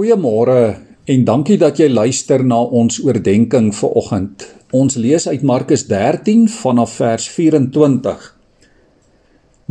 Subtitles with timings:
[0.00, 0.78] Goeiemôre
[1.12, 4.46] en dankie dat jy luister na ons oordeenking vir oggend.
[4.72, 8.22] Ons lees uit Markus 13 vanaf vers 24.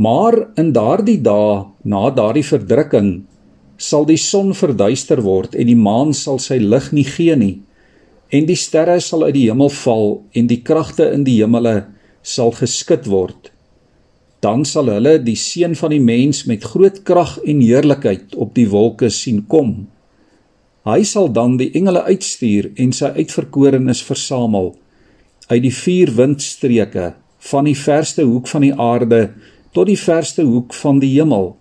[0.05, 3.09] Maar in daardie dae, na daardie verdrukking,
[3.81, 7.55] sal die son verduister word en die maan sal sy lig nie gee nie
[8.29, 11.87] en die sterre sal uit die hemel val en die kragte in die hemele
[12.21, 13.49] sal geskit word.
[14.45, 18.69] Dan sal hulle die seun van die mens met groot krag en heerlikheid op die
[18.69, 19.79] wolke sien kom.
[20.87, 24.73] Hy sal dan die engele uitstuur en sy uitverkorenes versamel
[25.49, 27.13] uit die vier windstreke
[27.51, 29.21] van die verste hoek van die aarde
[29.75, 31.55] tot die verste hoek van die hemel.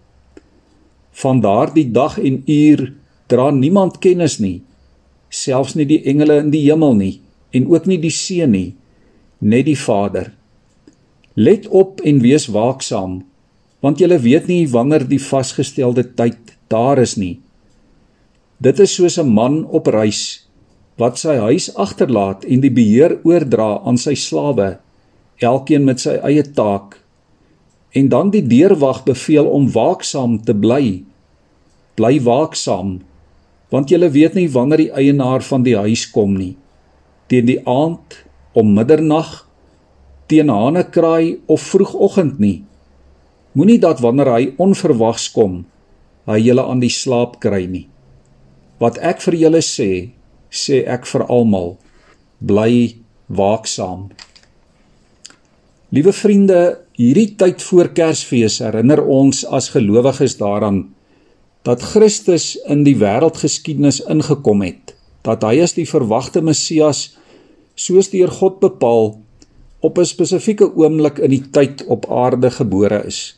[1.18, 2.84] Van daardie dag en uur
[3.28, 4.60] dra niemand kennis nie,
[5.28, 7.16] selfs nie die engele in die hemel nie
[7.56, 8.76] en ook nie die seun nie,
[9.40, 10.32] net die Vader.
[11.34, 13.23] Let op en wees waaksaam,
[13.80, 17.38] want jy weet nie wanneer die vasgestelde tyd daar is nie.
[18.58, 20.48] Dit is soos 'n man op reis
[20.98, 24.78] wat sy huis agterlaat en die beheer oordra aan sy slawe,
[25.38, 26.98] elkeen met sy eie taak.
[27.95, 31.04] En dan die deurwag beveel om waaksaam te bly.
[31.95, 33.00] Bly waaksaam,
[33.70, 36.56] want jy weet nie wanneer die eienaar van die huis kom nie.
[37.28, 39.46] Teen die aand, om middernag,
[40.26, 42.65] teen hanekraai of vroegoggend nie.
[43.52, 45.65] Moenie dat wanneer hy onverwags kom,
[46.26, 47.88] hy julle aan die slaap kry nie.
[48.79, 50.10] Wat ek vir julle sê,
[50.51, 51.76] sê ek vir almal:
[52.38, 52.96] bly
[53.29, 54.09] waaksaam.
[55.90, 56.60] Liewe vriende,
[56.99, 60.88] hierdie tyd voor Kersfees herinner ons as gelowiges daaraan
[61.66, 64.94] dat Christus in die wêreldgeskiedenis ingekom het,
[65.26, 67.19] dat hy as die verwagte Messias
[67.78, 69.19] soos deur God bepaal
[69.81, 73.37] op 'n spesifieke oomblik in die tyd op aarde gebore is.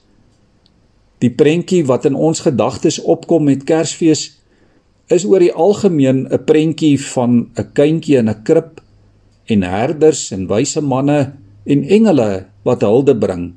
[1.19, 4.40] Die prentjie wat in ons gedagtes opkom met Kersfees
[5.11, 8.81] is oor die algemeen 'n prentjie van 'n kindjie in 'n krib
[9.47, 11.33] en herders en wyse manne
[11.67, 13.55] en engele wat hulde bring.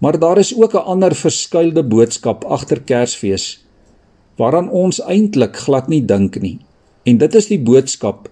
[0.00, 3.64] Maar daar is ook 'n ander verskuilde boodskap agter Kersfees
[4.36, 6.58] waaraan ons eintlik glad nie dink nie.
[7.04, 8.28] En dit is die boodskap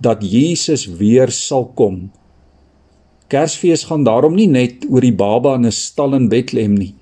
[0.00, 2.10] dat Jesus weer sal kom.
[3.28, 6.94] Kersfees gaan daarom nie net oor die baba in 'n stal in Bethlehem nie,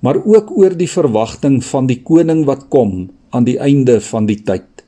[0.00, 4.38] maar ook oor die verwagting van die koning wat kom aan die einde van die
[4.44, 4.84] tyd.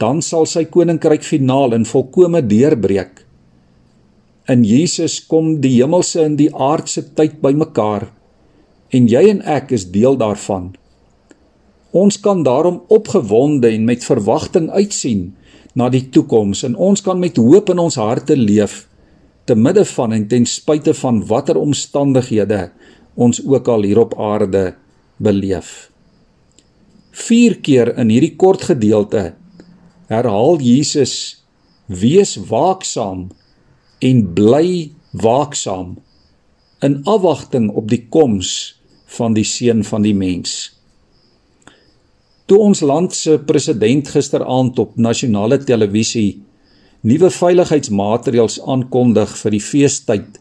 [0.00, 3.24] Dan sal sy koninkryk finaal en volkome deurbreek.
[4.48, 8.08] In Jesus kom die hemelse en die aardse tyd bymekaar
[8.96, 10.70] en jy en ek is deel daarvan.
[11.92, 15.34] Ons kan daarom opgewonde en met verwagting uitsien
[15.76, 18.86] na die toekoms en ons kan met hoop in ons harte leef
[19.48, 22.68] te midde van en ten spyte van watter omstandighede
[23.18, 24.74] ons ook al hier op aarde
[25.16, 25.90] beleef.
[27.18, 29.32] 4 keer in hierdie kort gedeelte
[30.08, 31.14] herhaal Jesus
[31.88, 33.28] wees waaksaam
[34.04, 35.96] en bly waaksaam
[36.86, 38.52] in afwagting op die koms
[39.18, 40.52] van die seun van die mens.
[42.48, 46.38] Toe ons land se president gisteraand op nasionale televisie
[47.08, 50.38] nuwe veiligheidsmaatreëls aankondig vir die feestyd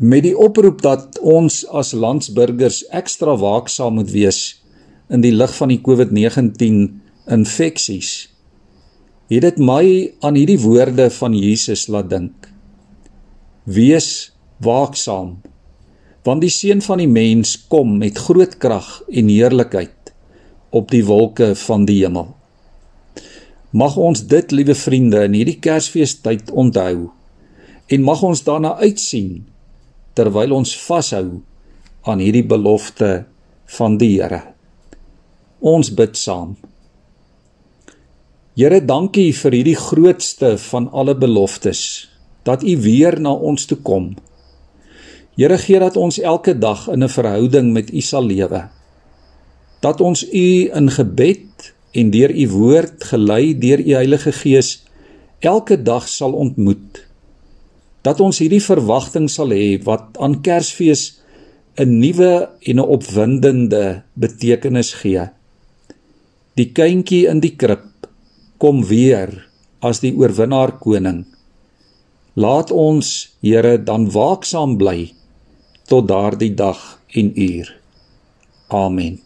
[0.00, 4.40] met die oproep dat ons as landsburgers ekstra waaksaam moet wees
[5.10, 6.82] in die lig van die COVID-19
[7.30, 8.12] infeksies
[9.30, 9.84] het dit my
[10.26, 12.48] aan hierdie woorde van Jesus laat dink.
[13.64, 15.38] Wees waaksaam
[16.26, 20.12] want die seun van die mens kom met groot krag en heerlikheid
[20.76, 22.34] op die wolke van die hemel.
[23.70, 27.08] Mag ons dit, liewe vriende, in hierdie Kersfeestyd onthou
[27.90, 29.46] en mag ons daarna uitsien
[30.18, 31.40] terwyl ons vashou
[32.04, 33.24] aan hierdie belofte
[33.78, 34.42] van die Here.
[35.60, 36.54] Ons bid saam.
[38.56, 42.08] Here, dankie vir hierdie grootste van alle beloftes
[42.48, 44.14] dat U weer na ons toe kom.
[45.36, 48.68] Here, gee dat ons elke dag in 'n verhouding met U sal lewe.
[49.80, 54.82] Dat ons U in gebed en deur U woord gelei deur U Heilige Gees
[55.40, 57.04] elke dag sal ontmoet.
[58.02, 61.20] Dat ons hierdie verwagting sal hê wat aan Kersfees
[61.76, 65.39] 'n nuwe en 'n opwindende betekenis gee.
[66.60, 67.86] Die kindjie in die krib
[68.60, 69.30] kom weer
[69.80, 71.22] as die oorwinnaar koning.
[72.36, 75.14] Laat ons, Here, dan waaksaam bly
[75.88, 76.82] tot daardie dag
[77.16, 77.70] en uur.
[78.68, 79.16] Amen.